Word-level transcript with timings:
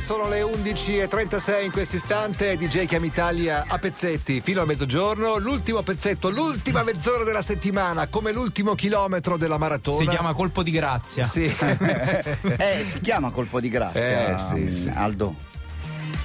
Sono 0.00 0.28
le 0.28 0.42
11.36 0.42 1.64
in 1.64 1.70
questo 1.70 1.96
istante. 1.96 2.56
DJ 2.56 2.86
Chiam 2.86 3.04
Italia 3.04 3.64
a 3.66 3.78
pezzetti 3.78 4.40
fino 4.40 4.60
a 4.60 4.64
mezzogiorno. 4.64 5.38
L'ultimo 5.38 5.82
pezzetto, 5.82 6.30
l'ultima 6.30 6.82
mezz'ora 6.82 7.24
della 7.24 7.42
settimana, 7.42 8.06
come 8.06 8.32
l'ultimo 8.32 8.74
chilometro 8.74 9.36
della 9.36 9.58
maratona. 9.58 9.98
Si 9.98 10.06
chiama 10.06 10.34
colpo 10.34 10.62
di 10.62 10.70
grazia. 10.70 11.24
Sì. 11.24 11.44
eh, 11.54 12.84
si 12.84 13.00
chiama 13.00 13.30
colpo 13.30 13.60
di 13.60 13.68
grazia, 13.68 14.36
Eh, 14.36 14.38
sì, 14.38 14.74
sì. 14.74 14.92
Aldo. 14.94 15.34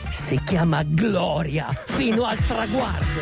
Si 0.10 0.40
chiama 0.44 0.84
Gloria 0.84 1.68
fino 1.86 2.26
al 2.26 2.38
traguardo. 2.46 3.22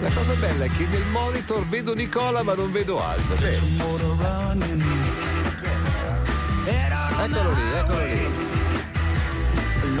La 0.00 0.10
cosa 0.10 0.34
bella 0.34 0.64
è 0.64 0.70
che 0.70 0.86
nel 0.86 1.04
monitor 1.10 1.66
vedo 1.66 1.94
Nicola 1.94 2.42
ma 2.42 2.54
non 2.54 2.70
vedo 2.70 3.04
Aldo. 3.04 3.34
Vero? 3.36 3.64
Eccolo 7.18 7.52
lì, 7.52 7.72
eccolo 7.72 8.04
lì. 8.04 8.28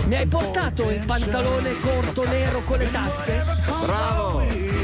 Mi 0.04 0.14
hai 0.16 0.26
portato 0.26 0.90
il 0.90 1.04
pantalone 1.04 1.80
corto 1.80 2.24
nero 2.28 2.60
con 2.62 2.78
le 2.78 2.90
tasche? 2.90 3.42
Bravo! 3.84 4.75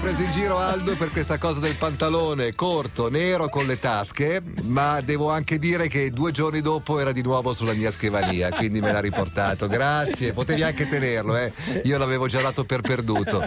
Preso 0.00 0.22
in 0.22 0.30
giro 0.30 0.58
Aldo 0.58 0.96
per 0.96 1.10
questa 1.10 1.36
cosa 1.36 1.60
del 1.60 1.74
pantalone 1.76 2.54
corto, 2.54 3.10
nero 3.10 3.48
con 3.48 3.66
le 3.66 3.78
tasche, 3.78 4.42
ma 4.62 5.00
devo 5.02 5.28
anche 5.30 5.58
dire 5.58 5.88
che 5.88 6.10
due 6.10 6.32
giorni 6.32 6.60
dopo 6.62 6.98
era 6.98 7.12
di 7.12 7.22
nuovo 7.22 7.52
sulla 7.52 7.74
mia 7.74 7.90
scrivania, 7.90 8.50
quindi 8.50 8.80
me 8.80 8.92
l'ha 8.92 9.00
riportato. 9.00 9.66
Grazie, 9.68 10.32
potevi 10.32 10.62
anche 10.62 10.88
tenerlo, 10.88 11.36
eh. 11.36 11.52
Io 11.84 11.98
l'avevo 11.98 12.26
già 12.28 12.40
dato 12.40 12.64
per 12.64 12.80
perduto. 12.80 13.46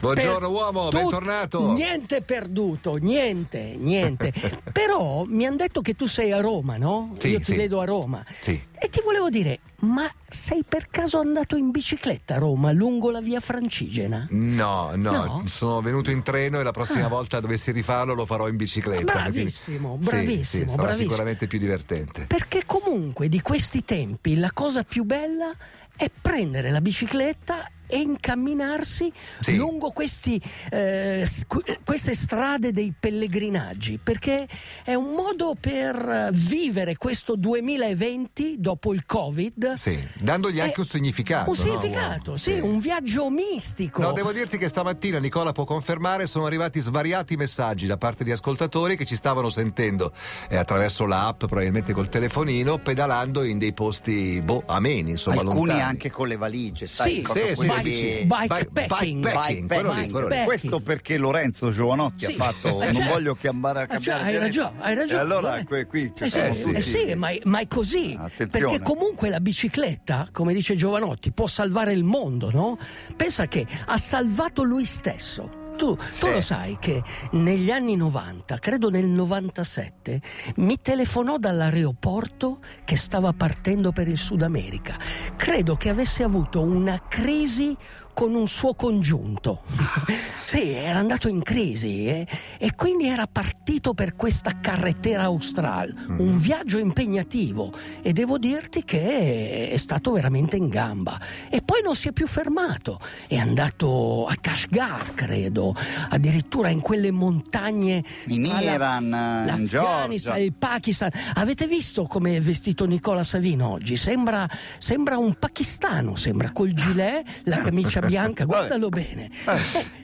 Buongiorno 0.00 0.38
Per- 0.50 0.62
uomo, 0.62 0.88
tu- 0.88 0.98
bentornato. 0.98 1.72
Niente 1.72 2.22
perduto, 2.22 2.94
niente, 2.96 3.74
niente. 3.78 4.32
Però 4.72 5.24
mi 5.26 5.46
hanno 5.46 5.56
detto 5.56 5.80
che 5.80 5.94
tu 5.94 6.06
sei 6.06 6.32
a 6.32 6.40
Roma, 6.40 6.76
no? 6.76 7.14
Sì, 7.18 7.30
Io 7.30 7.38
ti 7.38 7.44
sì. 7.44 7.56
vedo 7.56 7.80
a 7.80 7.84
Roma. 7.84 8.24
Sì. 8.40 8.60
E 8.84 8.88
ti 8.88 9.00
volevo 9.04 9.28
dire, 9.30 9.60
ma 9.82 10.10
sei 10.28 10.64
per 10.66 10.88
caso 10.90 11.20
andato 11.20 11.54
in 11.56 11.70
bicicletta 11.70 12.34
a 12.34 12.38
Roma 12.38 12.72
lungo 12.72 13.10
la 13.12 13.20
via 13.20 13.38
Francigena? 13.38 14.26
No, 14.30 14.90
no, 14.96 15.10
No? 15.12 15.42
sono 15.46 15.80
venuto 15.80 16.10
in 16.10 16.22
treno 16.24 16.58
e 16.58 16.64
la 16.64 16.72
prossima 16.72 17.04
Ah. 17.04 17.08
volta 17.08 17.38
dovessi 17.38 17.70
rifarlo 17.70 18.12
lo 18.12 18.26
farò 18.26 18.48
in 18.48 18.56
bicicletta. 18.56 19.04
Bravissimo, 19.12 19.98
perché- 19.98 20.04
Sì, 20.04 20.10
bravissimo, 20.10 20.62
sì, 20.64 20.70
sarà 20.70 20.82
bravissimo. 20.82 21.08
sicuramente 21.08 21.46
più 21.46 21.58
divertente. 21.60 22.24
Perché 22.26 22.62
comunque 22.66 23.28
di 23.28 23.40
questi 23.40 23.84
tempi 23.84 24.36
la 24.36 24.50
cosa 24.52 24.82
più 24.82 25.04
bella 25.04 25.54
è 25.96 26.10
prendere 26.20 26.70
la 26.72 26.80
bicicletta 26.80 27.70
e 27.86 27.98
incamminarsi 28.00 29.12
Sì. 29.40 29.56
lungo 29.56 29.90
questi, 29.90 30.40
eh, 30.70 31.24
scu- 31.26 31.80
queste 31.84 32.14
strade 32.14 32.72
dei 32.72 32.92
pellegrinaggi, 32.98 33.98
perché 34.02 34.46
è 34.84 34.94
un 34.94 35.12
modo 35.12 35.54
per 35.58 36.30
vivere 36.32 36.96
questo 36.96 37.36
2020 37.36 38.56
dopo 38.58 38.92
il 38.94 39.04
Covid. 39.04 39.74
Sì, 39.74 39.98
dandogli 40.18 40.60
anche 40.60 40.76
Eh, 40.76 40.80
un 40.80 40.84
significato. 40.86 41.50
Un 41.50 41.56
no, 41.58 41.62
significato, 41.62 42.22
uomo? 42.30 42.36
sì, 42.36 42.52
un 42.60 42.78
viaggio 42.78 43.28
mistico. 43.30 44.00
No, 44.00 44.12
devo 44.12 44.32
dirti 44.32 44.58
che 44.58 44.68
stamattina 44.68 45.18
Nicola 45.18 45.52
può 45.52 45.64
confermare, 45.64 46.26
sono 46.26 46.46
arrivati 46.46 46.80
svariati 46.80 47.36
messaggi 47.36 47.86
da 47.86 47.96
parte 47.96 48.24
di 48.24 48.30
ascoltatori 48.32 48.96
che 48.96 49.04
ci 49.04 49.14
stavano 49.16 49.50
sentendo 49.50 50.12
eh, 50.48 50.56
attraverso 50.56 51.04
l'app, 51.06 51.38
probabilmente 51.44 51.92
col 51.92 52.08
telefonino, 52.08 52.78
pedalando 52.78 53.42
in 53.42 53.58
dei 53.58 53.72
posti 53.72 54.40
boh, 54.42 54.62
ameni, 54.66 55.10
insomma, 55.10 55.40
Alcuni 55.40 55.58
lontani. 55.58 55.80
anche 55.82 56.10
con 56.10 56.28
le 56.28 56.36
valigie, 56.36 56.86
sai? 56.86 57.24
Sì, 57.26 57.46
sì, 57.48 57.54
sì, 57.56 57.66
bici- 57.82 58.24
bikepacking. 58.24 59.22
bikepacking. 59.22 59.66
Bikepacking. 59.66 60.44
Questo 60.44 60.80
perché 60.80 61.16
Lorenzo 61.18 61.70
Giovanotti 61.70 62.26
Sì. 62.26 62.36
ha 62.38 62.50
fatto. 62.50 62.82
Eh, 62.82 62.86
non 62.92 62.94
cioè- 63.02 63.08
voglio 63.10 63.34
chiamare 63.34 63.78
a 63.80 63.82
eh, 63.82 63.86
cioè, 63.86 63.94
cambiare. 63.94 64.22
hai 64.24 64.30
dialetto. 64.30 64.46
ragione, 64.62 64.82
hai 64.82 64.94
ragione. 64.94 65.18
E 65.18 65.22
allora 65.22 65.64
que- 65.64 65.86
qui 65.86 66.12
Eh, 66.18 66.28
siamo 66.28 66.52
sì, 66.54 66.62
tutti. 66.64 66.76
eh 66.76 66.82
sì, 66.82 67.14
ma, 67.14 67.28
è- 67.28 67.40
ma 67.44 67.58
è 67.60 67.66
così. 67.68 68.16
Attenzione. 68.18 68.66
Perché 68.66 68.82
comunque 68.82 69.28
la 69.28 69.40
bicicletta, 69.40 70.28
come 70.32 70.52
dice 70.54 70.74
Giovanotti, 70.76 71.32
può 71.32 71.46
salvare 71.46 71.92
il 71.92 72.04
mondo, 72.04 72.50
no? 72.50 72.78
Pensa 73.16 73.46
che 73.46 73.66
ha 73.86 73.96
salvato 73.98 74.62
lui 74.62 74.84
stesso. 74.84 75.60
Tu, 75.82 75.96
tu 75.96 76.02
Sì. 76.12 76.30
lo 76.30 76.40
sai 76.40 76.76
che 76.78 77.02
negli 77.32 77.72
anni 77.72 77.96
90, 77.96 78.56
credo 78.60 78.88
nel 78.88 79.06
97, 79.06 80.20
mi 80.58 80.80
telefonò 80.80 81.38
dall'aeroporto 81.38 82.60
che 82.84 82.96
stava 82.96 83.32
partendo 83.32 83.90
per 83.90 84.06
il 84.06 84.16
Sud 84.16 84.42
America. 84.42 84.96
Credo 85.34 85.74
che 85.74 85.88
avesse 85.88 86.22
avuto 86.22 86.62
una 86.62 87.02
crisi 87.08 87.76
con 88.14 88.34
un 88.34 88.46
suo 88.48 88.74
congiunto. 88.74 89.62
sì, 90.42 90.70
era 90.70 90.98
andato 90.98 91.28
in 91.28 91.42
crisi 91.42 92.06
eh, 92.06 92.26
e 92.58 92.74
quindi 92.74 93.06
era 93.06 93.26
partito 93.26 93.94
per 93.94 94.16
questa 94.16 94.58
carretera 94.60 95.22
australe. 95.24 95.94
Un 96.18 96.38
viaggio 96.38 96.78
impegnativo 96.78 97.72
e 98.02 98.12
devo 98.12 98.38
dirti 98.38 98.84
che 98.84 99.70
è 99.70 99.76
stato 99.76 100.12
veramente 100.12 100.56
in 100.56 100.68
gamba. 100.68 101.18
E 101.48 101.62
poi 101.62 101.80
non 101.82 101.94
si 101.96 102.08
è 102.08 102.12
più 102.12 102.26
fermato. 102.26 103.00
È 103.26 103.36
andato 103.36 104.26
a 104.26 104.34
Kashgar, 104.40 105.14
credo, 105.14 105.74
addirittura 106.10 106.68
in 106.68 106.80
quelle 106.80 107.10
montagne 107.10 108.02
In 108.26 108.44
tra 108.44 108.60
la- 108.60 108.72
Iran, 108.72 109.54
in 109.58 109.66
Georgia. 109.66 110.36
il 110.36 110.52
Pakistan. 110.52 111.10
Avete 111.34 111.66
visto 111.66 112.04
come 112.04 112.36
è 112.36 112.40
vestito 112.40 112.84
Nicola 112.86 113.22
Savino 113.24 113.68
oggi? 113.70 113.96
Sembra, 113.96 114.48
sembra 114.78 115.16
un 115.18 115.34
pakistano, 115.34 116.14
sembra 116.16 116.50
col 116.52 116.72
gilet, 116.72 117.24
la 117.44 117.58
camicia 117.60 118.00
bianca, 118.06 118.44
guardalo 118.44 118.88
bene. 118.88 119.30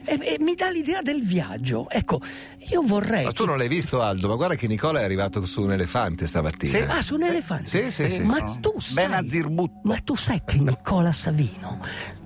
E, 0.05 0.13
e- 0.13 0.33
e 0.33 0.37
mi 0.39 0.55
dà 0.55 0.69
l'idea 0.69 1.01
del 1.01 1.23
viaggio. 1.23 1.89
Ecco, 1.89 2.19
io 2.71 2.81
vorrei. 2.81 3.25
Ma 3.25 3.31
tu 3.31 3.45
non 3.45 3.57
l'hai 3.57 3.67
visto 3.67 4.01
Aldo, 4.01 4.27
ma 4.27 4.35
guarda 4.35 4.55
che 4.55 4.67
Nicola 4.67 5.01
è 5.01 5.03
arrivato 5.03 5.45
su 5.45 5.61
un 5.61 5.71
elefante 5.73 6.27
stamattina. 6.27 6.77
Sì. 6.77 6.83
Ah, 6.87 7.01
su 7.01 7.15
un 7.15 7.23
elefante. 7.23 7.67
Sì, 7.67 7.91
sì, 7.91 8.09
sì. 8.09 8.21
Ma 8.21 8.49
sì. 8.49 8.59
tu 8.59 8.73
sai. 8.79 9.07
Bhutto. 9.49 9.79
Ma 9.83 9.97
tu 10.03 10.15
sai 10.15 10.41
che 10.45 10.57
Nicola 10.59 11.11
Savino 11.11 11.79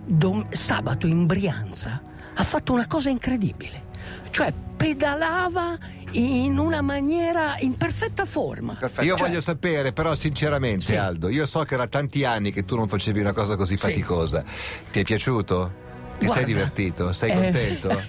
dom- 0.05 0.51
sabato 0.51 1.07
in 1.07 1.25
Brianza 1.25 2.01
ha 2.35 2.43
fatto 2.43 2.73
una 2.73 2.87
cosa 2.87 3.09
incredibile. 3.09 3.91
Cioè 4.31 4.53
pedalava 4.75 5.77
in 6.11 6.57
una 6.57 6.81
maniera 6.81 7.55
in 7.59 7.75
perfetta 7.77 8.25
forma. 8.25 8.75
Perfetto. 8.79 9.05
Io 9.05 9.15
Cioè- 9.15 9.27
voglio 9.27 9.41
sapere, 9.41 9.93
però, 9.93 10.13
sinceramente, 10.15 10.85
Sì. 10.85 10.95
Aldo, 10.95 11.29
io 11.29 11.45
so 11.45 11.61
che 11.63 11.73
era 11.73 11.87
tanti 11.87 12.23
anni 12.25 12.51
che 12.51 12.65
tu 12.65 12.75
non 12.75 12.87
facevi 12.87 13.19
una 13.19 13.31
cosa 13.33 13.55
così 13.55 13.73
Sì. 13.77 13.87
faticosa. 13.87 14.43
Ti 14.91 14.99
è 14.99 15.03
piaciuto? 15.03 15.81
Ti 16.19 16.27
sei 16.29 16.43
Guarda, 16.43 16.45
divertito? 16.45 17.11
Sei 17.13 17.31
eh, 17.31 17.33
contento? 17.33 18.01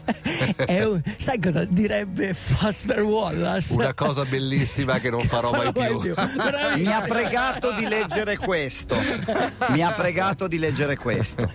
è 0.66 0.84
un- 0.84 1.00
sai 1.16 1.40
cosa 1.40 1.64
direbbe 1.64 2.34
Foster 2.34 3.00
Wallace? 3.02 3.72
Una 3.72 3.94
cosa 3.94 4.24
bellissima 4.24 4.98
che 4.98 5.08
non 5.10 5.22
farò 5.26 5.50
mai 5.52 5.72
più. 5.72 6.00
Bravissimo. 6.02 6.76
Mi 6.76 6.92
ha 6.92 7.00
pregato 7.00 7.72
di 7.72 7.86
leggere 7.88 8.36
questo. 8.36 8.96
Mi 9.68 9.82
ha 9.82 9.90
pregato 9.92 10.46
di 10.46 10.58
leggere 10.58 10.96
questo. 10.96 11.50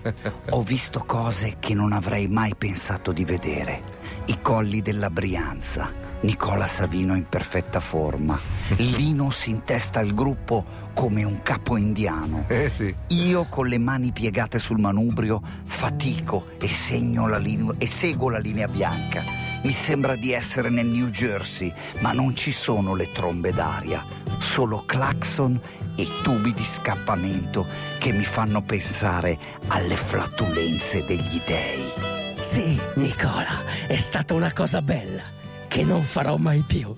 Ho 0.49 0.61
visto 0.63 1.03
cose 1.05 1.57
che 1.59 1.75
non 1.75 1.93
avrei 1.93 2.27
mai 2.27 2.55
pensato 2.57 3.11
di 3.11 3.23
vedere. 3.23 3.97
I 4.29 4.41
colli 4.43 4.83
della 4.83 5.09
Brianza. 5.09 5.91
Nicola 6.21 6.67
Savino 6.67 7.15
in 7.15 7.27
perfetta 7.27 7.79
forma. 7.79 8.39
Linus 8.77 9.47
in 9.47 9.63
testa 9.63 10.01
al 10.01 10.13
gruppo 10.13 10.63
come 10.93 11.23
un 11.23 11.41
capo 11.41 11.77
indiano. 11.77 12.45
Eh 12.47 12.69
sì. 12.69 12.95
Io 13.07 13.47
con 13.49 13.65
le 13.65 13.79
mani 13.79 14.11
piegate 14.11 14.59
sul 14.59 14.77
manubrio 14.77 15.41
fatico 15.65 16.49
e, 16.59 16.67
segno 16.67 17.27
la 17.27 17.39
linea- 17.39 17.73
e 17.79 17.87
seguo 17.87 18.29
la 18.29 18.37
linea 18.37 18.67
bianca. 18.67 19.23
Mi 19.63 19.71
sembra 19.71 20.15
di 20.15 20.31
essere 20.31 20.69
nel 20.69 20.85
New 20.85 21.07
Jersey, 21.07 21.73
ma 22.01 22.11
non 22.11 22.35
ci 22.35 22.51
sono 22.51 22.93
le 22.93 23.11
trombe 23.11 23.51
d'aria, 23.51 24.05
solo 24.37 24.83
clacson 24.85 25.59
e 25.95 26.07
tubi 26.21 26.53
di 26.53 26.63
scappamento 26.63 27.65
che 27.97 28.11
mi 28.11 28.25
fanno 28.25 28.61
pensare 28.61 29.35
alle 29.69 29.95
flatulenze 29.95 31.03
degli 31.03 31.41
dei. 31.47 32.18
Sì, 32.39 32.79
Nicola, 32.95 33.63
è 33.87 33.95
stata 33.95 34.33
una 34.33 34.51
cosa 34.53 34.81
bella 34.81 35.23
che 35.67 35.83
non 35.83 36.01
farò 36.01 36.37
mai 36.37 36.63
più. 36.65 36.95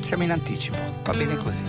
Siamo 0.00 0.22
in 0.22 0.30
anticipo, 0.30 0.76
va 1.02 1.12
bene 1.12 1.36
così. 1.36 1.62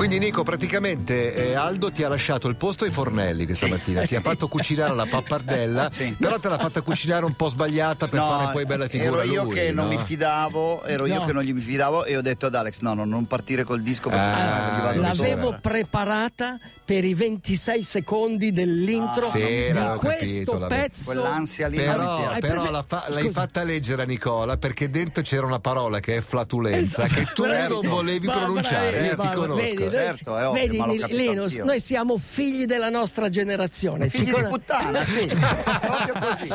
Quindi 0.00 0.18
Nico, 0.18 0.42
praticamente 0.44 1.34
eh, 1.50 1.54
Aldo 1.54 1.92
ti 1.92 2.02
ha 2.02 2.08
lasciato 2.08 2.48
il 2.48 2.56
posto 2.56 2.84
ai 2.84 2.90
fornelli 2.90 3.44
questa 3.44 3.66
mattina, 3.68 4.00
ti 4.06 4.14
ha 4.14 4.18
Sì. 4.18 4.22
fatto 4.24 4.48
cucinare 4.48 4.94
la 4.94 5.04
pappardella, 5.04 5.90
Sì. 5.92 6.16
però 6.18 6.38
te 6.38 6.48
l'ha 6.48 6.56
fatta 6.56 6.80
cucinare 6.80 7.26
un 7.26 7.34
po' 7.34 7.48
sbagliata 7.48 8.08
per 8.08 8.18
fare 8.18 8.50
poi 8.52 8.64
bella 8.64 8.88
figura 8.88 9.22
ero 9.22 9.30
io 9.30 9.42
lui, 9.44 9.52
che 9.54 9.72
non 9.72 9.88
no? 9.88 9.96
mi 9.96 10.02
fidavo, 10.02 10.84
ero 10.84 11.04
io 11.04 11.18
No. 11.18 11.24
che 11.26 11.32
non 11.34 11.42
gli 11.42 11.54
fidavo 11.60 12.06
e 12.06 12.16
ho 12.16 12.22
detto 12.22 12.46
ad 12.46 12.54
Alex 12.54 12.78
no, 12.80 12.94
no, 12.94 13.04
non 13.04 13.26
partire 13.26 13.62
col 13.64 13.82
disco 13.82 14.08
perché 14.08 14.24
Ah, 14.24 14.94
L'avevo 14.94 15.52
sopra. 15.52 15.58
preparata 15.70 16.58
per 16.82 17.04
i 17.04 17.12
26 17.12 17.82
secondi 17.84 18.52
dell'intro 18.52 19.26
Ah, 19.26 19.30
sì, 19.30 19.38
di 19.70 19.78
questo 19.98 20.52
capito, 20.52 20.66
pezzo. 20.66 21.04
Quell'ansia 21.12 21.68
lì 21.68 21.76
non 21.76 21.86
mi 21.86 21.92
Però, 21.92 22.16
però 22.38 22.38
prese- 22.54 22.70
la 22.70 22.82
fa- 22.86 23.04
l'hai 23.10 23.30
fatta 23.30 23.62
leggere 23.64 24.02
a 24.02 24.06
Nicola 24.06 24.56
perché 24.56 24.88
dentro 24.88 25.22
c'era 25.22 25.44
una 25.44 25.60
parola 25.60 26.00
che 26.00 26.16
è 26.16 26.20
flatulenza 26.22 27.04
Esatto. 27.04 27.20
che 27.20 27.32
tu 27.34 27.44
non 27.44 27.86
volevi 27.86 28.26
Ma 28.28 28.32
pronunciare. 28.32 29.04
Io 29.04 29.16
ti 29.16 29.26
ma- 29.26 29.34
conosco. 29.34 29.60
Vedi, 29.60 29.88
noi, 29.90 30.04
certo, 30.06 30.36
è 30.38 30.46
ovvio, 30.48 30.60
vedi, 30.62 30.76
ma 30.78 30.86
l'ho 30.86 31.06
Linus, 31.06 31.50
anch'io. 31.52 31.64
noi 31.64 31.80
siamo 31.80 32.16
figli 32.18 32.64
della 32.66 32.88
nostra 32.88 33.28
generazione. 33.28 34.08
Figli 34.08 34.26
Ci 34.26 34.34
di 34.34 34.40
con- 34.40 34.48
puttana, 34.50 35.04
sì, 35.04 35.26
proprio 35.26 36.14
così. 36.20 36.48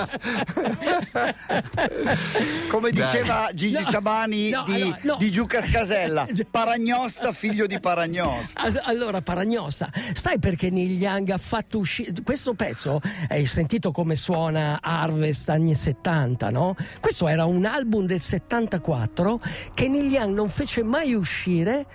Come 2.69 2.91
diceva 2.91 3.49
Gigi 3.53 3.73
No, 3.75 3.81
Stabani 3.81 4.49
no, 4.49 4.63
di, 4.65 4.73
allora, 4.81 4.99
no. 5.03 5.15
di 5.17 5.31
Giuca 5.31 5.61
Scasella, 5.61 6.27
Paragnosta, 6.49 7.31
figlio 7.31 7.65
di 7.67 7.79
Paragnosta. 7.79 8.61
All- 8.61 8.81
Allora, 8.83 9.21
Paragnosa, 9.21 9.89
sai 10.13 10.39
perché 10.39 10.69
Neil 10.69 10.99
Young 10.99 11.29
ha 11.29 11.37
fatto 11.37 11.77
uscire 11.79 12.11
questo 12.23 12.53
pezzo? 12.53 12.99
Hai 13.29 13.45
sentito 13.45 13.91
come 13.91 14.15
suona 14.15 14.79
Harvest 14.81 15.49
anni 15.49 15.73
70, 15.75 16.49
no? 16.49 16.75
Questo 16.99 17.27
era 17.27 17.45
un 17.45 17.65
album 17.65 18.05
del 18.05 18.19
74 18.19 19.39
che 19.73 19.87
Neil 19.87 20.11
Young 20.11 20.33
non 20.35 20.49
fece 20.49 20.83
mai 20.83 21.13
uscire. 21.13 21.85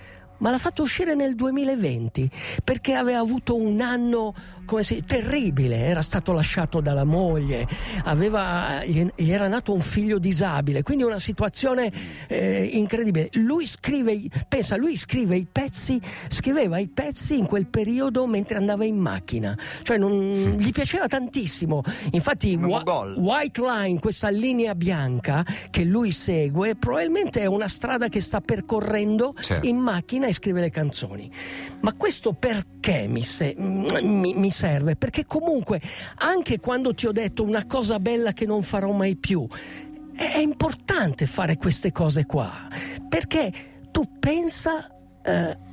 Ma 0.40 0.50
l'ha 0.50 0.58
fatto 0.58 0.82
uscire 0.82 1.14
nel 1.14 1.34
2020 1.34 2.31
perché 2.64 2.94
aveva 2.94 3.20
avuto 3.20 3.56
un 3.56 3.81
anno 3.81 4.34
come 4.70 4.84
si, 4.84 5.02
terribile, 5.05 5.78
era 5.78 6.00
stato 6.00 6.31
lasciato 6.31 6.81
dalla 6.81 7.02
moglie, 7.02 7.67
aveva, 8.05 8.84
gli, 8.84 9.05
gli 9.17 9.32
era 9.32 9.49
nato 9.49 9.72
un 9.72 9.81
figlio 9.81 10.20
disabile, 10.20 10.84
quindi 10.84 11.02
una 11.02 11.19
situazione 11.19 11.90
eh, 12.28 12.69
incredibile. 12.75 13.31
Lui 13.32 13.67
scrive, 13.67 14.17
pensa, 14.49 14.76
lui 14.76 14.96
scrive 14.96 15.37
i 15.37 15.44
pezzi, 15.50 16.00
scriveva 16.28 16.78
i 16.78 16.87
pezzi 16.87 17.37
in 17.37 17.46
quel 17.46 17.67
periodo 17.67 18.26
mentre 18.26 18.58
andava 18.58 18.84
in 18.84 18.96
macchina, 18.96 19.58
cioè 19.82 19.99
non, 19.99 20.56
gli 20.56 20.70
piaceva 20.70 21.08
tantissimo. 21.08 21.82
Infatti, 22.12 22.55
Wa-. 22.55 23.14
White 23.17 23.61
Line, 23.61 23.99
questa 23.99 24.28
linea 24.28 24.76
bianca 24.76 25.44
che 25.70 25.82
lui 25.82 26.12
segue, 26.12 26.76
probabilmente 26.76 27.40
è 27.40 27.46
una 27.46 27.67
strada 27.67 28.06
che 28.06 28.20
sta 28.20 28.40
percorrendo 28.40 29.34
Certo. 29.40 29.67
in 29.67 29.78
macchina 29.78 30.28
e 30.28 30.32
scrive 30.32 30.61
le 30.61 30.70
canzoni. 30.70 31.28
Ma 31.81 31.93
questo 31.94 32.34
perché 32.34 33.08
mi, 33.08 33.25
se- 33.25 33.56
mi- 33.58 34.34
mi 34.34 34.50
serve? 34.60 34.96
Perché 34.96 35.24
comunque, 35.24 35.80
anche 36.18 36.60
quando 36.60 36.92
ti 36.92 37.06
ho 37.06 37.12
detto 37.12 37.42
una 37.42 37.64
cosa 37.66 37.98
bella 37.98 38.32
che 38.32 38.44
non 38.44 38.62
farò 38.62 38.92
mai 38.92 39.16
più, 39.16 39.46
è, 40.14 40.38
importante 40.38 41.26
fare 41.26 41.56
queste 41.56 41.92
cose 41.92 42.26
qua. 42.26 42.68
Perché 43.08 43.52
tu 43.90 44.18
pensa. 44.18 44.90
eh, 45.24 45.68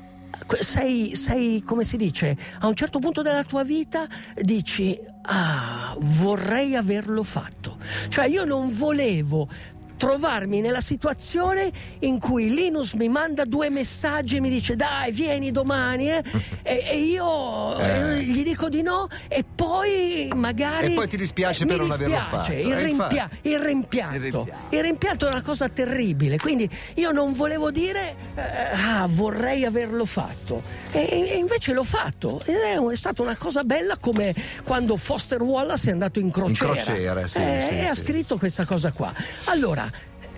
sei, 0.61 1.15
sei, 1.15 1.61
come 1.61 1.83
si 1.83 1.97
dice, 1.97 2.37
a 2.59 2.67
un 2.67 2.75
certo 2.75 2.99
punto 2.99 3.21
della 3.21 3.43
tua 3.43 3.63
vita 3.63 4.07
dici, 4.35 4.97
ah, 5.23 5.93
vorrei 5.99 6.75
averlo 6.75 7.23
fatto. 7.23 7.77
Cioè 8.07 8.27
io 8.27 8.45
non 8.45 8.69
volevo 8.71 9.49
trovarmi 9.97 10.61
nella 10.61 10.81
situazione 10.81 11.71
in 11.99 12.19
cui 12.19 12.53
Linus 12.53 12.93
mi 12.93 13.09
manda 13.09 13.43
due 13.45 13.69
messaggi 13.69 14.37
e 14.37 14.39
mi 14.39 14.49
dice 14.49 14.75
dai 14.75 15.11
vieni 15.11 15.51
domani 15.51 16.09
eh, 16.11 16.23
e, 16.63 16.83
e 16.91 16.97
io 16.97 17.77
Eh. 17.79 18.17
eh, 18.19 18.23
gli 18.23 18.43
dico 18.43 18.69
di 18.69 18.81
no 18.83 19.07
e 19.27 19.43
poi 19.43 20.29
magari 20.35 20.91
E 20.91 20.95
poi 20.95 21.07
ti 21.07 21.17
dispiace 21.17 21.63
mi 21.65 21.71
per 21.71 21.79
non 21.79 21.91
averlo 21.91 22.15
dispiace, 22.15 22.37
fatto. 22.37 22.67
il, 22.67 22.71
Eh, 22.71 22.83
rimpia- 22.83 23.29
il 23.41 23.59
rimpianto 23.59 24.15
Il 24.15 24.21
rimpianto. 24.21 24.75
il 24.75 24.81
rimpianto 24.81 25.25
è 25.27 25.29
una 25.31 25.41
cosa 25.41 25.67
terribile 25.69 26.37
quindi 26.37 26.69
io 26.95 27.11
non 27.11 27.33
volevo 27.33 27.71
dire 27.71 28.15
eh, 28.35 28.41
ah 28.85 29.07
vorrei 29.09 29.65
averlo 29.65 30.05
fatto 30.05 30.61
e, 30.91 31.29
e 31.31 31.37
invece 31.37 31.73
l'ho 31.73 31.83
fatto 31.83 32.41
ed 32.45 32.55
è, 32.55 32.77
è 32.79 32.95
stata 32.95 33.21
una 33.21 33.35
cosa 33.35 33.63
bella 33.63 33.97
come 33.97 34.33
quando 34.63 34.95
Foster 34.97 35.41
Wallace 35.41 35.89
è 35.89 35.91
andato 35.91 36.19
in 36.19 36.29
crociera, 36.31 36.73
crociera, 36.73 37.27
sì, 37.27 37.37
Eh, 37.39 37.65
sì, 37.67 37.73
e 37.75 37.85
ha 37.85 37.95
sì. 37.95 38.01
scritto 38.01 38.37
questa 38.37 38.65
cosa 38.65 38.91
qua 38.91 39.11
allora 39.45 39.86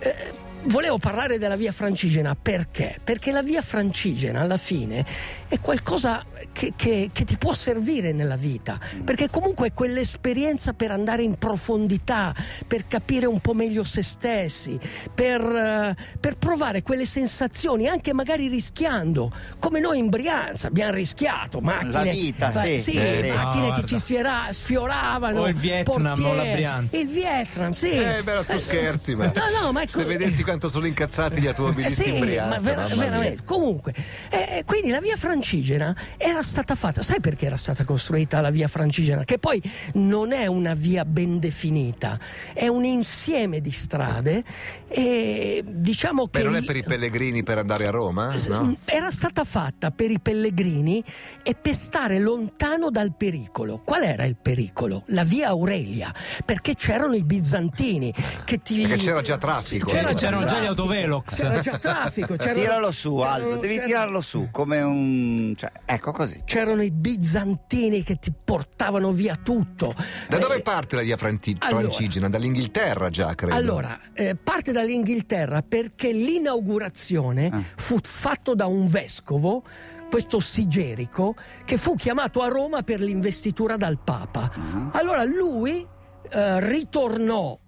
uh, 0.06 0.39
Volevo 0.62 0.98
parlare 0.98 1.38
della 1.38 1.56
via 1.56 1.72
francigena 1.72 2.36
perché? 2.40 2.98
Perché 3.02 3.32
la 3.32 3.42
via 3.42 3.62
francigena 3.62 4.40
alla 4.40 4.58
fine 4.58 5.04
è 5.48 5.58
qualcosa 5.58 6.22
che, 6.52 6.74
che- 6.76 7.08
che 7.12 7.24
ti 7.24 7.38
può 7.38 7.54
servire 7.54 8.12
nella 8.12 8.36
vita, 8.36 8.78
perché 9.02 9.30
comunque 9.30 9.68
è 9.68 9.72
quell'esperienza 9.72 10.72
per 10.74 10.90
andare 10.90 11.22
in 11.22 11.36
profondità, 11.36 12.34
per 12.66 12.86
capire 12.86 13.24
un 13.26 13.40
po' 13.40 13.54
meglio 13.54 13.84
se 13.84 14.02
stessi, 14.02 14.78
per, 15.14 15.40
eh, 15.40 15.96
per 16.20 16.36
provare 16.36 16.82
quelle 16.82 17.06
sensazioni, 17.06 17.88
anche 17.88 18.12
magari 18.12 18.46
rischiando, 18.48 19.32
come 19.58 19.80
noi 19.80 19.98
in 19.98 20.08
Brianza 20.08 20.68
abbiamo 20.68 20.92
rischiato, 20.92 21.60
macchine, 21.60 21.90
La 21.92 22.02
vita, 22.02 22.50
vai- 22.50 22.80
sì. 22.80 22.92
Eh, 22.92 23.32
macchine 23.34 23.68
no, 23.68 23.74
che 23.74 23.86
ci 23.86 23.98
sfiora- 23.98 24.48
sfioravano, 24.50 25.40
O 25.40 25.48
il 25.48 25.54
Vietnam 25.54 25.96
o 25.96 26.02
la 26.02 26.12
portiere, 26.12 26.52
Brianza. 26.52 26.96
il 26.98 27.08
Vietnam, 27.08 27.70
sì. 27.72 27.90
Eh, 27.92 28.22
però 28.22 28.44
tu 28.44 28.58
scherzi, 28.58 29.14
ma. 29.14 29.26
No, 29.26 29.60
no, 29.62 29.72
ma 29.72 29.82
ecco- 29.82 29.98
Se 30.00 30.04
vedessi 30.04 30.44
quanto 30.50 30.68
sono 30.68 30.86
incazzati 30.86 31.40
gli 31.40 31.46
automobilisti 31.46 32.02
sì, 32.02 32.14
in 32.14 32.20
Brianza. 32.20 32.56
ma 32.56 32.60
vera- 32.60 32.86
veramente. 32.94 33.44
Comunque, 33.44 33.94
eh, 34.30 34.64
quindi 34.66 34.90
la 34.90 35.00
via 35.00 35.16
francigena 35.16 35.94
era 36.16 36.42
stata 36.42 36.74
fatta. 36.74 37.02
Sai 37.02 37.20
perché 37.20 37.46
era 37.46 37.56
stata 37.56 37.84
costruita 37.84 38.40
la 38.40 38.50
via 38.50 38.66
francigena? 38.66 39.22
Che 39.22 39.38
poi 39.38 39.62
non 39.94 40.32
è 40.32 40.46
una 40.46 40.74
via 40.74 41.04
ben 41.04 41.38
definita, 41.38 42.18
è 42.52 42.66
un 42.66 42.84
insieme 42.84 43.60
di 43.60 43.70
strade. 43.70 44.42
E 44.88 45.62
diciamo 45.64 46.26
che. 46.26 46.40
Beh, 46.40 46.44
non 46.44 46.56
è 46.56 46.64
per 46.64 46.76
i 46.76 46.82
pellegrini 46.82 47.44
per 47.44 47.58
andare 47.58 47.86
a 47.86 47.90
Roma? 47.90 48.34
No? 48.48 48.76
Era 48.84 49.12
stata 49.12 49.44
fatta 49.44 49.92
per 49.92 50.10
i 50.10 50.18
pellegrini 50.18 51.02
e 51.44 51.54
per 51.54 51.74
stare 51.74 52.18
lontano 52.18 52.90
dal 52.90 53.14
pericolo. 53.16 53.80
Qual 53.84 54.02
era 54.02 54.24
il 54.24 54.34
pericolo? 54.34 55.04
La 55.08 55.22
via 55.22 55.48
Aurelia, 55.48 56.12
perché 56.44 56.74
c'erano 56.74 57.14
i 57.14 57.22
bizantini 57.22 58.12
che 58.44 58.60
ti 58.60 58.80
Perché 58.80 58.96
c'era 58.96 59.22
già 59.22 59.38
traffico. 59.38 59.90
C'era 59.90 60.08
allora. 60.08 60.39
C'erano 60.40 60.50
già 60.50 60.60
gli 60.60 60.64
traffico, 60.64 60.82
autovelox. 60.82 61.36
C'era 61.36 61.60
già 61.60 61.78
traffico. 61.78 62.36
c'erano- 62.36 62.60
Tiralo 62.60 62.90
su, 62.92 63.16
Aldo, 63.16 63.56
devi 63.56 63.68
c'erano- 63.74 63.86
tirarlo 63.86 64.20
su 64.20 64.48
come 64.50 64.80
un. 64.82 65.54
Cioè, 65.56 65.70
ecco 65.84 66.12
così. 66.12 66.42
c'erano 66.44 66.82
i 66.82 66.90
bizantini 66.90 68.02
che 68.02 68.16
ti 68.16 68.32
portavano 68.44 69.12
via 69.12 69.36
tutto. 69.36 69.94
Da 70.28 70.36
Eh, 70.36 70.40
dove 70.40 70.60
parte 70.62 70.96
la 70.96 71.02
via 71.02 71.16
franti- 71.16 71.56
allora- 71.60 71.82
francigena? 71.82 72.28
Dall'Inghilterra 72.28 73.08
già, 73.10 73.34
credo. 73.34 73.54
Allora, 73.54 73.98
eh, 74.12 74.34
parte 74.36 74.72
dall'Inghilterra 74.72 75.62
perché 75.62 76.12
l'inaugurazione 76.12 77.48
Ah. 77.52 77.62
fu 77.76 77.98
fatto 78.02 78.54
da 78.54 78.66
un 78.66 78.86
vescovo, 78.88 79.62
questo 80.10 80.40
Sigerico, 80.40 81.34
che 81.64 81.76
fu 81.76 81.94
chiamato 81.94 82.42
a 82.42 82.48
Roma 82.48 82.82
per 82.82 83.00
l'investitura 83.00 83.76
dal 83.76 83.98
Papa. 84.02 84.50
Ah. 84.52 84.90
Allora 84.92 85.24
lui 85.24 85.86
eh, 86.32 86.60
ritornò 86.68 87.58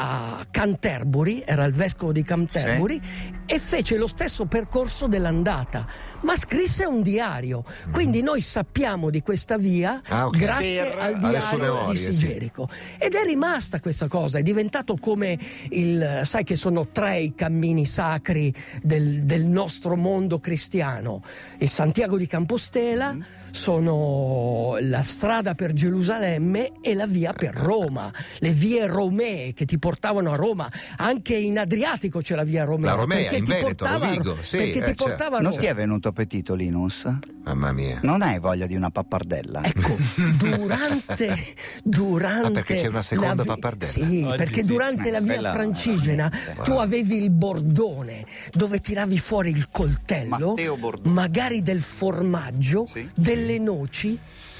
a 0.00 0.46
Canterbury, 0.48 1.42
era 1.44 1.64
il 1.64 1.72
vescovo 1.72 2.12
di 2.12 2.22
Canterbury, 2.22 3.00
e 3.44 3.58
fece 3.58 3.96
lo 3.96 4.06
stesso 4.06 4.46
percorso 4.46 5.08
dell'andata, 5.08 5.86
ma 6.20 6.36
scrisse 6.36 6.84
un 6.84 7.02
diario. 7.02 7.64
Quindi 7.92 8.22
noi 8.22 8.40
sappiamo 8.40 9.10
di 9.10 9.22
questa 9.22 9.56
via 9.56 10.00
Ah, 10.08 10.26
ok. 10.26 10.36
grazie 10.36 10.82
Per- 10.82 10.98
al 10.98 11.18
diario 11.18 11.58
memorie, 11.58 11.92
di 11.92 11.96
sì. 11.98 12.12
Sigerico. 12.12 12.68
Ed 12.98 13.14
è 13.14 13.24
rimasta 13.24 13.80
questa 13.80 14.08
cosa, 14.08 14.38
è 14.38 14.42
diventato 14.42 14.96
come 14.96 15.38
il, 15.70 16.22
sai 16.24 16.44
che 16.44 16.56
sono 16.56 16.88
tre 16.88 17.20
i 17.20 17.34
cammini 17.34 17.84
sacri 17.86 18.52
del, 18.82 19.22
del 19.22 19.44
nostro 19.44 19.96
mondo 19.96 20.38
cristiano, 20.38 21.22
il 21.58 21.68
Santiago 21.68 22.16
di 22.16 22.26
Compostela, 22.26 23.12
Mm. 23.12 23.22
sono 23.50 24.76
la 24.80 25.02
strada 25.02 25.54
per 25.54 25.72
Gerusalemme 25.72 26.72
e 26.82 26.94
la 26.94 27.06
via 27.06 27.32
per 27.32 27.54
Roma, 27.54 28.12
le 28.38 28.52
vie 28.52 28.86
romee 28.86 29.52
che 29.52 29.64
ti 29.64 29.78
portavano 29.78 30.32
a 30.32 30.36
Roma, 30.36 30.70
anche 30.96 31.34
in 31.36 31.58
Adriatico 31.58 32.20
c'è 32.20 32.34
la 32.34 32.44
via 32.44 32.64
romea. 32.64 32.90
La 32.90 32.96
Romea, 32.96 33.16
perché 33.18 33.36
in 33.36 33.44
ti 33.44 33.50
Veneto, 33.50 33.66
a 33.84 33.88
portava, 33.88 34.06
Rovigo, 34.06 34.36
sì, 34.42 34.56
perché 34.58 34.70
eh, 34.70 34.80
ti 34.80 34.86
certo. 34.86 35.04
portava 35.04 35.36
a 35.38 35.40
Non 35.40 35.50
Roma. 35.50 35.62
ti 35.62 35.66
è 35.68 35.74
venuto 35.74 36.07
appetito, 36.08 36.54
Linus? 36.54 37.06
Mamma 37.44 37.72
mia. 37.72 38.00
Non 38.02 38.22
hai 38.22 38.38
voglia 38.38 38.66
di 38.66 38.74
una 38.74 38.90
pappardella? 38.90 39.62
Ecco, 39.64 39.96
durante, 40.36 41.36
durante 41.82 42.46
Ah, 42.48 42.50
perché 42.50 42.74
c'è 42.76 42.86
una 42.88 43.02
seconda 43.02 43.42
vi- 43.42 43.48
pappardella. 43.48 43.92
Sì, 43.92 44.22
Oggi 44.24 44.36
perché 44.36 44.60
sì. 44.60 44.66
durante 44.66 45.10
la 45.10 45.20
via 45.20 45.52
francigena 45.52 46.28
veramente. 46.28 46.62
tu 46.64 46.72
avevi 46.78 47.16
il 47.22 47.30
bordone 47.30 48.24
dove 48.52 48.80
tiravi 48.80 49.18
fuori 49.18 49.50
il 49.50 49.68
coltello, 49.70 50.48
Matteo 50.50 50.76
Bordone. 50.76 51.14
magari 51.14 51.62
del 51.62 51.80
formaggio, 51.80 52.86
Sì. 52.86 53.08
delle 53.14 53.58
noci 53.58 54.18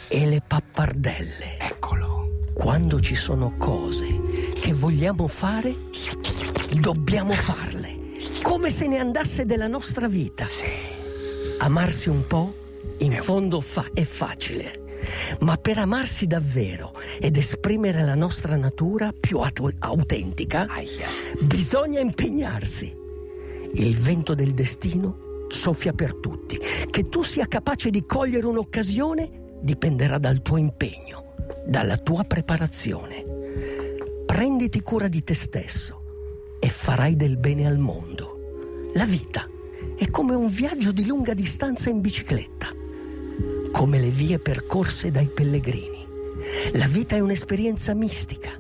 e 0.09 0.27
le 0.27 0.43
pappardelle. 0.47 1.59
Eccolo. 1.59 2.17
Quando 2.55 2.99
ci 3.01 3.15
sono 3.15 3.55
cose 3.57 4.07
che 4.61 4.73
vogliamo 4.73 5.29
fare, 5.29 5.77
dobbiamo 6.81 7.33
farle. 7.33 7.97
Come 8.43 8.71
se 8.71 8.89
ne 8.89 8.99
andasse 8.99 9.45
della 9.45 9.69
nostra 9.69 10.09
vita. 10.09 10.47
Amarsi 11.59 12.09
un 12.09 12.27
po', 12.27 12.55
in 12.99 13.13
fondo 13.15 13.61
fa- 13.61 13.91
è 13.93 14.05
facile. 14.05 14.87
Ma 15.41 15.57
per 15.57 15.79
amarsi 15.79 16.27
davvero 16.27 16.95
ed 17.21 17.37
esprimere 17.37 18.03
la 18.03 18.15
nostra 18.15 18.57
natura 18.57 19.13
più 19.19 19.39
auto- 19.39 19.71
autentica, 19.79 20.67
bisogna 21.41 22.01
impegnarsi. 22.01 22.95
Il 23.75 23.97
vento 23.97 24.35
del 24.35 24.55
destino 24.55 25.47
soffia 25.49 25.93
per 25.93 26.15
tutti. 26.15 26.59
Che 26.91 27.09
tu 27.09 27.23
sia 27.23 27.47
capace 27.47 27.91
di 27.91 28.05
cogliere 28.07 28.47
un'occasione 28.47 29.57
dipenderà 29.61 30.19
dal 30.19 30.43
tuo 30.43 30.57
impegno, 30.57 31.35
dalla 31.67 31.97
tua 31.97 32.25
preparazione. 32.25 33.25
Prenditi 34.27 34.81
cura 34.81 35.09
di 35.09 35.23
te 35.23 35.35
stesso 35.35 36.03
e 36.61 36.69
farai 36.69 37.17
del 37.17 37.37
bene 37.37 37.67
al 37.67 37.79
mondo. 37.79 38.91
La 38.95 39.05
vita 39.05 39.49
è 39.99 40.09
come 40.11 40.35
un 40.35 40.47
viaggio 40.47 40.93
di 40.93 41.05
lunga 41.05 41.35
distanza 41.35 41.91
in 41.91 42.01
bicicletta, 42.01 42.69
come 43.73 43.99
le 43.99 44.11
vie 44.11 44.39
percorse 44.39 45.11
dai 45.11 45.27
pellegrini. 45.27 46.07
La 46.75 46.87
vita 46.87 47.17
è 47.17 47.21
un'esperienza 47.21 47.95
mistica, 47.95 48.51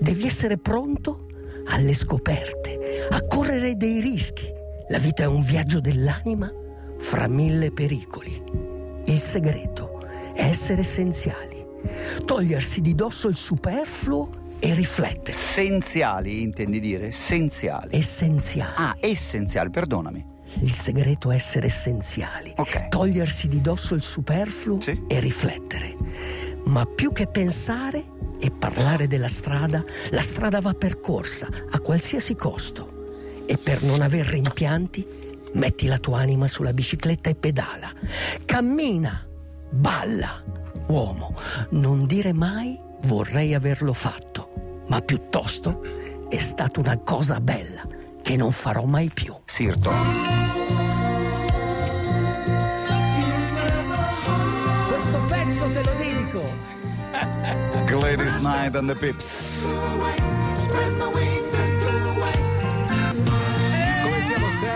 devi 0.00 0.26
essere 0.26 0.58
pronto 0.58 1.28
alle 1.66 1.94
scoperte, 1.94 3.06
a 3.10 3.24
correre 3.26 3.76
dei 3.76 4.00
rischi. 4.00 4.52
La 4.88 4.98
vita 4.98 5.22
è 5.22 5.26
un 5.26 5.44
viaggio 5.44 5.80
dell'anima 5.80 6.52
fra 6.98 7.28
mille 7.28 7.70
pericoli. 7.70 8.42
Il 9.04 9.18
segreto 9.18 10.00
è 10.34 10.42
essere 10.42 10.80
essenziali, 10.80 11.64
togliersi 12.24 12.80
di 12.80 12.96
dosso 12.96 13.28
il 13.28 13.36
superfluo 13.36 14.46
e 14.58 14.74
riflettere. 14.74 15.30
Essenziali, 15.30 16.42
intendi 16.42 16.80
dire? 16.80 17.06
Essenziali. 17.06 17.96
Essenziali. 17.96 18.72
Ah, 18.76 18.96
essenziali, 18.98 19.70
perdonami. 19.70 20.36
Il 20.60 20.72
segreto 20.72 21.30
è 21.30 21.34
essere 21.34 21.66
essenziali, 21.66 22.52
Ok. 22.56 22.88
togliersi 22.88 23.48
di 23.48 23.60
dosso 23.60 23.94
il 23.94 24.02
superfluo 24.02 24.80
Sì. 24.80 25.02
e 25.06 25.20
riflettere. 25.20 25.96
Ma 26.64 26.84
più 26.84 27.12
che 27.12 27.26
pensare 27.26 28.04
e 28.40 28.50
parlare 28.50 29.06
della 29.06 29.28
strada, 29.28 29.84
la 30.10 30.22
strada 30.22 30.60
va 30.60 30.74
percorsa 30.74 31.48
a 31.70 31.80
qualsiasi 31.80 32.34
costo. 32.34 33.04
E 33.46 33.56
per 33.56 33.82
non 33.82 34.00
aver 34.02 34.26
rimpianti, 34.26 35.06
metti 35.54 35.86
la 35.86 35.98
tua 35.98 36.18
anima 36.20 36.46
sulla 36.46 36.72
bicicletta 36.72 37.30
e 37.30 37.34
pedala. 37.34 37.90
Cammina, 38.44 39.26
balla. 39.70 40.42
Uomo, 40.88 41.34
non 41.70 42.06
dire 42.06 42.32
mai 42.32 42.78
vorrei 43.02 43.54
averlo 43.54 43.92
fatto, 43.92 44.82
ma 44.88 45.00
piuttosto 45.00 45.82
è 46.28 46.38
stata 46.38 46.80
una 46.80 46.98
cosa 46.98 47.40
bella 47.40 47.86
che 48.28 48.36
non 48.36 48.52
farò 48.52 48.84
mai 48.84 49.08
più. 49.08 49.34
Sirto. 49.46 49.90
Questo 54.90 55.20
pezzo 55.28 55.66
te 55.68 55.82
lo 55.82 55.92
dedico. 55.94 56.50
Gladys 57.86 58.42
Knight 58.42 58.76
and 58.76 58.86
the 58.86 58.94
Pips. 58.94 59.68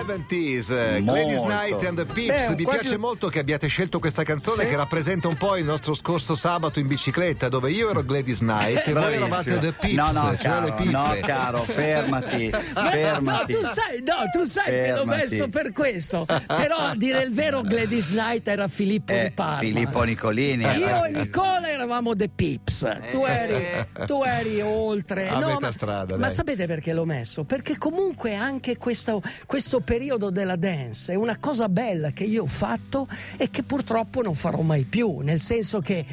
70s, 0.06 0.70
eh, 0.70 1.02
Gladys 1.02 1.36
Molto. 1.42 1.46
Knight 1.48 1.84
and 1.86 1.96
the 1.96 2.04
Pips. 2.04 2.48
Beh, 2.48 2.54
Mi 2.56 2.62
quasi- 2.64 2.80
piace 2.80 2.96
molto 2.96 3.28
che 3.28 3.38
abbiate 3.38 3.66
scelto 3.68 3.98
questa 3.98 4.22
canzone 4.24 4.66
che 4.68 4.76
rappresenta 4.76 5.28
un 5.28 5.36
po' 5.36 5.56
il 5.56 5.64
nostro 5.64 5.94
scorso 5.94 6.34
sabato 6.34 6.78
in 6.78 6.86
bicicletta, 6.88 7.48
dove 7.48 7.70
io 7.70 7.90
ero 7.90 8.02
Gladys 8.02 8.38
Knight 8.40 8.86
e 8.88 8.92
voi 8.92 9.14
eravate 9.14 9.58
the 9.58 9.72
Pips, 9.72 9.94
no, 9.94 10.10
no, 10.12 10.36
cioè 10.36 10.36
caro, 10.38 10.84
no, 10.84 11.16
caro, 11.22 11.62
fermati, 11.62 12.50
fermati. 12.74 13.52
No, 13.52 13.60
tu 13.60 13.64
sai, 13.66 14.02
no, 14.04 14.14
tu 14.32 14.44
sai 14.44 14.64
che 14.64 14.92
l'ho 14.92 15.06
messo 15.06 15.48
per 15.48 15.72
questo. 15.72 16.26
Però 16.26 16.76
a 16.76 16.94
dire 16.96 17.22
il 17.22 17.32
vero, 17.32 17.60
Gladys 17.62 18.08
Knight 18.08 18.48
era 18.48 18.68
Filippo 18.68 19.12
Eh, 19.12 19.24
di 19.24 19.30
Parma. 19.32 19.58
Filippo 19.58 20.02
Nicolini. 20.02 20.64
Io 20.64 21.04
eh, 21.04 21.08
e 21.08 21.12
Nicola 21.12 21.68
eravamo 21.70 22.14
The 22.16 22.28
Pips, 22.28 22.98
tu 23.10 23.24
eri, 23.24 23.64
tu 24.06 24.22
eri 24.24 24.60
oltre. 24.60 25.28
A 25.28 25.38
metà 25.38 25.58
ma, 25.60 25.70
strada, 25.72 26.16
ma 26.16 26.26
dai. 26.26 26.34
sapete 26.34 26.66
perché 26.66 26.92
l'ho 26.92 27.04
messo? 27.04 27.44
Perché 27.44 27.78
comunque 27.78 28.34
anche 28.34 28.76
questo, 28.76 29.22
questo 29.46 29.78
periodo 29.78 29.90
della 30.30 30.56
dance 30.56 31.12
è 31.12 31.16
una 31.16 31.36
cosa 31.36 31.68
bella 31.68 32.12
che 32.12 32.24
io 32.24 32.44
ho 32.44 32.46
fatto 32.46 33.06
e 33.36 33.50
che 33.50 33.62
purtroppo 33.62 34.22
non 34.22 34.34
farò 34.34 34.62
mai 34.62 34.84
più, 34.84 35.18
nel 35.18 35.38
senso 35.38 35.80
che 35.80 36.06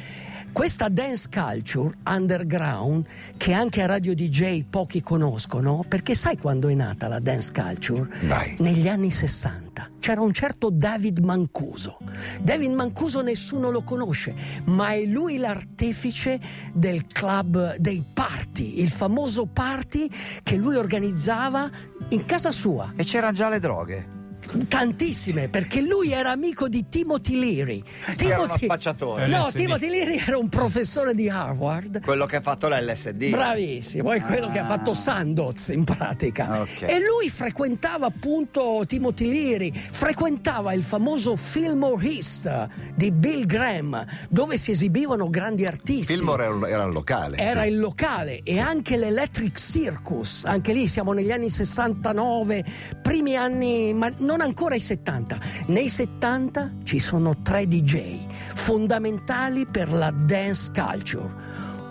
questa 0.51 0.89
dance 0.89 1.27
culture 1.29 1.95
underground 2.05 3.05
che 3.37 3.53
anche 3.53 3.81
a 3.81 3.85
Radio 3.85 4.13
DJ 4.13 4.63
pochi 4.69 5.01
conoscono, 5.01 5.83
perché 5.87 6.15
sai 6.15 6.37
quando 6.37 6.67
è 6.67 6.73
nata 6.73 7.07
la 7.07 7.19
dance 7.19 7.51
culture? 7.51 8.09
Vai. 8.23 8.55
Negli 8.59 8.87
anni 8.87 9.11
60 9.11 9.91
c'era 9.99 10.21
un 10.21 10.33
certo 10.33 10.69
David 10.69 11.19
Mancuso. 11.19 11.97
David 12.41 12.71
Mancuso 12.71 13.21
nessuno 13.21 13.69
lo 13.69 13.83
conosce, 13.83 14.33
ma 14.65 14.91
è 14.91 15.03
lui 15.03 15.37
l'artefice 15.37 16.39
del 16.73 17.07
club 17.07 17.75
dei 17.77 18.03
party, 18.11 18.81
il 18.81 18.89
famoso 18.89 19.45
party 19.45 20.09
che 20.43 20.55
lui 20.55 20.75
organizzava 20.75 21.69
in 22.09 22.25
casa 22.25 22.51
sua. 22.51 22.93
E 22.95 23.03
c'erano 23.03 23.33
già 23.33 23.49
le 23.49 23.59
droghe. 23.59 24.18
Tantissime, 24.67 25.47
perché 25.47 25.81
lui 25.81 26.11
era 26.11 26.31
amico 26.31 26.67
di 26.67 26.87
Timothy 26.89 27.37
Leary. 27.37 27.83
era 28.17 28.41
uno 28.41 28.57
spacciatore. 28.57 29.27
No, 29.27 29.47
LSD. 29.47 29.57
Timothy 29.57 29.89
Leary 29.89 30.17
era 30.25 30.37
un 30.37 30.49
professore 30.49 31.13
di 31.13 31.29
Harvard. 31.29 32.01
Quello 32.01 32.25
che 32.25 32.37
ha 32.37 32.41
fatto 32.41 32.67
l'LSD. 32.67 33.29
Bravissimo, 33.29 34.11
è 34.11 34.21
quello 34.21 34.49
che 34.49 34.59
ha 34.59 34.65
fatto 34.65 34.93
Sandoz 34.93 35.69
in 35.69 35.83
pratica. 35.83 36.61
Ok. 36.61 36.81
E 36.81 36.99
lui 36.99 37.29
frequentava 37.29 38.07
appunto 38.07 38.83
Timothy 38.87 39.27
Leary, 39.27 39.71
frequentava 39.73 40.73
il 40.73 40.83
famoso 40.83 41.35
Fillmore 41.35 42.05
East 42.07 42.67
di 42.95 43.11
Bill 43.11 43.45
Graham, 43.45 44.03
dove 44.29 44.57
si 44.57 44.71
esibivano 44.71 45.29
grandi 45.29 45.65
artisti. 45.65 46.13
Fillmore 46.13 46.45
era, 46.67 46.85
un 46.85 46.91
locale. 46.91 47.37
Era 47.37 47.63
sì. 47.63 47.67
il 47.69 47.79
locale 47.79 48.41
e 48.43 48.59
anche 48.59 48.97
l'Electric 48.97 49.57
Circus, 49.59 50.45
anche 50.45 50.73
lì 50.73 50.87
siamo 50.87 51.13
negli 51.13 51.31
anni 51.31 51.49
69, 51.49 52.63
primi 53.01 53.35
anni, 53.35 53.93
ma 53.93 54.11
non 54.17 54.38
ancora 54.43 54.75
i 54.75 54.81
70. 54.81 55.37
Nei 55.67 55.89
70 55.89 56.73
ci 56.83 56.99
sono 56.99 57.41
tre 57.41 57.65
DJ 57.67 58.25
fondamentali 58.53 59.65
per 59.65 59.91
la 59.91 60.11
dance 60.11 60.71
culture. 60.71 61.33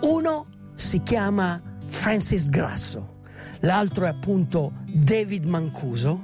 Uno 0.01 0.45
si 0.75 1.01
chiama 1.03 1.61
Francis 1.87 2.49
Grasso, 2.49 3.21
l'altro 3.61 4.05
è 4.05 4.09
appunto 4.09 4.71
David 4.85 5.45
Mancuso 5.45 6.21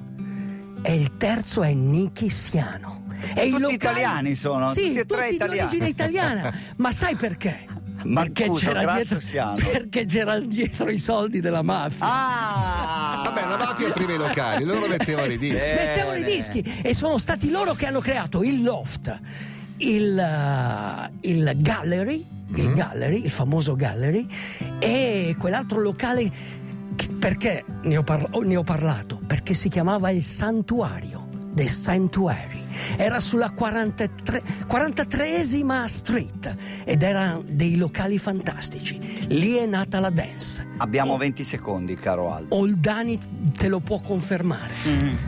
e 0.82 0.96
il 0.96 1.17
terzo 1.17 1.63
è 1.63 1.74
Nicky 1.74 2.29
Siano. 2.29 3.03
E 3.34 3.46
i 3.48 3.50
Tutti 3.50 3.62
locali- 3.62 3.74
italiani 3.74 4.36
sono, 4.36 4.70
sì, 4.70 4.88
tutti 4.88 5.00
e 5.00 5.05
tre 5.05 5.17
tutti 5.17 5.29
di 5.29 5.36
italiani. 5.36 5.62
origine 5.62 5.88
italiana. 5.89 6.53
Ma 6.77 6.91
sai 6.91 7.15
perché? 7.15 7.65
Perché 8.14 8.50
c'era, 8.52 8.94
dietro, 8.94 9.20
Siano. 9.20 9.56
perché 9.56 10.06
c'era 10.06 10.40
dietro 10.40 10.90
i 10.90 11.00
soldi 11.00 11.40
della 11.40 11.62
mafia. 11.62 12.06
Ah! 12.06 13.22
Vabbè, 13.26 13.42
la 13.48 13.58
mafia 13.58 13.92
prima 13.92 14.14
i 14.14 14.18
locali, 14.18 14.64
loro 14.64 14.88
mettevano 14.88 15.32
i 15.32 15.38
dischi. 15.38 15.68
Eh. 15.70 15.74
Mettevano 15.76 16.18
i 16.18 16.24
dischi 16.24 16.80
e 16.84 16.94
sono 16.94 17.18
stati 17.18 17.50
loro 17.50 17.74
che 17.74 17.88
hanno 17.88 18.00
creato 18.00 18.44
il 18.44 18.62
loft, 18.64 19.20
il, 19.78 20.16
uh, 20.18 21.18
il 21.22 21.52
gallery, 21.58 22.26
il 22.56 22.74
gallery, 22.74 23.24
il 23.24 23.30
famoso 23.32 23.76
gallery 23.76 24.26
e 24.80 25.36
quell'altro 25.38 25.80
locale 25.80 26.32
che- 26.96 27.10
perché 27.10 27.64
ne 27.84 27.98
ho, 27.98 28.04
oh, 28.32 28.42
ne 28.44 28.56
ho 28.56 28.64
parlato? 28.64 29.20
Perché 29.26 29.54
si 29.54 29.68
chiamava 29.70 30.10
il 30.12 30.24
santuario. 30.24 31.24
The 31.56 31.68
Sanctuary 31.70 32.64
era 32.98 33.20
sulla 33.20 33.51
43, 33.51 34.41
43esima 34.67 35.86
street 35.86 36.55
ed 36.84 37.03
erano 37.03 37.44
dei 37.48 37.75
locali 37.75 38.17
fantastici. 38.17 39.27
Lì 39.29 39.55
è 39.55 39.65
nata 39.65 40.00
la 40.00 40.10
dance. 40.10 40.65
Abbiamo 40.77 41.17
20 41.17 41.44
secondi, 41.44 41.96
caro 41.96 42.32
Aldo. 42.32 42.55
Oldani 42.55 43.17
te 43.58 43.67
lo 43.67 43.79
può 43.79 44.00
confermare. 44.00 44.74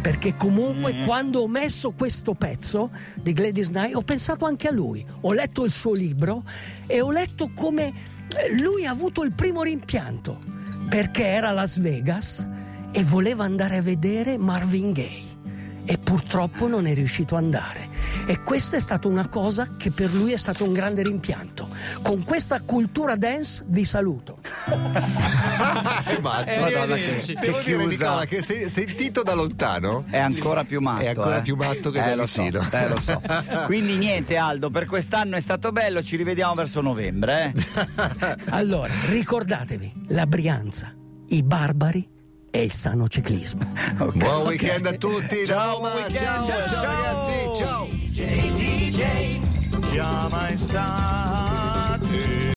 Perché 0.02 0.36
comunque 0.36 1.04
quando 1.06 1.42
ho 1.42 1.48
messo 1.48 1.92
questo 1.92 2.34
pezzo 2.34 2.92
di 3.16 3.34
Gladys 3.34 3.70
Knight 3.70 3.96
ho 3.96 4.02
pensato 4.02 4.46
anche 4.46 4.68
a 4.68 4.72
lui. 4.72 5.06
Ho 5.22 5.34
letto 5.34 5.64
il 5.64 5.72
suo 5.72 5.94
libro 5.94 6.44
e 6.86 7.02
ho 7.02 7.12
letto 7.12 7.52
come 7.54 7.88
eh, 7.88 8.58
lui 8.60 8.86
ha 8.86 8.92
avuto 8.92 9.24
il 9.24 9.34
primo 9.34 9.64
rimpianto. 9.64 10.56
Perché 10.90 11.26
era 11.26 11.50
a 11.50 11.54
Las 11.54 11.80
Vegas 11.80 12.48
e 12.92 13.04
voleva 13.04 13.44
andare 13.44 13.78
a 13.78 13.82
vedere 13.82 14.38
Marvin 14.38 14.92
Gaye. 14.92 15.27
E 15.90 15.98
purtroppo 15.98 16.68
non 16.68 16.86
è 16.86 16.94
riuscito 16.94 17.36
ad 17.38 17.44
andare. 17.46 17.88
E 18.26 18.42
questa 18.44 18.76
è 18.76 18.80
stata 18.82 19.08
una 19.08 19.30
cosa 19.30 19.70
che 19.78 19.90
per 19.92 20.14
lui 20.14 20.34
è 20.34 20.38
stato 20.38 20.66
un 20.66 20.74
grande 20.74 21.02
rimpianto. 21.02 21.70
Con 22.02 22.26
questa 22.26 22.62
cultura 22.62 23.16
dance 23.16 23.64
vi 23.68 23.86
saluto. 23.86 24.40
È 24.66 24.76
matto. 26.20 26.50
Eh, 26.50 26.60
Madonna, 26.60 26.94
arrivederci. 26.94 27.34
che, 27.36 27.40
Devo 27.40 27.58
che 27.60 27.64
dire, 27.64 27.88
chiusa. 27.88 28.04
Nicola, 28.10 28.26
che 28.26 28.42
se- 28.42 28.68
sentito 28.68 29.24
da 29.24 29.34
lontano. 29.34 30.04
È 30.10 30.18
ancora 30.18 30.66
più 30.66 30.82
matto. 30.82 31.04
È 31.04 31.08
ancora 31.08 31.38
eh. 31.38 31.42
più 31.42 31.56
matto 31.56 31.90
che 31.90 32.04
eh, 32.04 32.10
da 32.10 32.16
lo 32.16 32.26
so, 32.28 32.42
vicino. 32.44 32.68
eh, 32.70 32.90
lo 32.90 33.00
so. 33.00 33.22
Quindi 33.66 33.96
niente, 33.96 34.36
Aldo, 34.36 34.70
per 34.70 34.86
quest'anno 34.88 35.38
è 35.38 35.40
stato 35.40 35.72
bello, 35.72 36.04
ci 36.04 36.18
rivediamo 36.18 36.54
verso 36.54 36.82
novembre. 36.82 37.54
Eh? 37.56 38.36
Allora, 38.50 38.92
ricordatevi, 39.10 39.94
la 40.10 40.26
Brianza, 40.28 40.94
i 41.28 41.44
barbari 41.44 42.16
e 42.52 42.64
il 42.64 42.72
sano 42.72 43.08
ciclismo. 43.08 43.66
Ok. 44.00 44.16
Buon 44.18 44.48
weekend 44.48 44.86
a 44.86 44.94
tutti, 44.94 45.46
Ciao, 45.46 45.78
Roma. 45.78 46.06
ciao, 46.10 46.46
ciao, 46.46 46.46
ciao, 46.46 46.68
ciao. 46.68 46.84
ragazzi, 46.84 47.34
ciao. 47.56 47.88
Chiama 49.90 50.50
estate 50.50 52.38